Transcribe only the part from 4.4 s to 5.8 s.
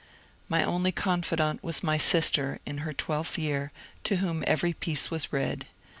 every piece was read.